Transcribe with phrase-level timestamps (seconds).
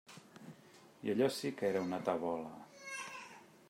[1.07, 2.53] I allò sí que era una tabola.